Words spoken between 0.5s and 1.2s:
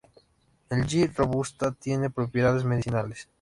El "G.